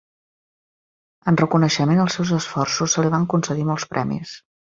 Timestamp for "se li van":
2.97-3.29